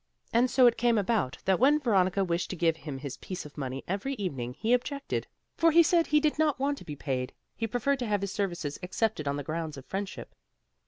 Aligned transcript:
And 0.33 0.49
so 0.49 0.65
it 0.65 0.79
came 0.79 0.97
about 0.97 1.37
that 1.45 1.59
when 1.59 1.79
Veronica 1.79 2.23
wished 2.23 2.49
to 2.49 2.55
give 2.55 2.75
him 2.75 2.97
his 2.97 3.17
piece 3.17 3.45
of 3.45 3.55
money 3.55 3.83
every 3.87 4.15
evening 4.15 4.55
he 4.55 4.73
objected; 4.73 5.27
for 5.55 5.69
he 5.69 5.83
said 5.83 6.07
he 6.07 6.19
did 6.19 6.39
not 6.39 6.57
want 6.57 6.79
to 6.79 6.83
be 6.83 6.95
paid; 6.95 7.33
he 7.55 7.67
preferred 7.67 7.99
to 7.99 8.07
have 8.07 8.21
his 8.21 8.31
services 8.31 8.79
accepted 8.81 9.27
on 9.27 9.35
the 9.35 9.43
ground 9.43 9.77
of 9.77 9.85
friendship. 9.85 10.33